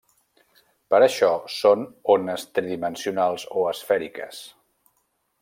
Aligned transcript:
Per 0.93 1.01
això, 1.07 1.29
són 1.55 1.83
ones 2.15 2.47
tridimensionals 2.57 3.45
o 3.61 3.67
esfèriques. 3.75 4.43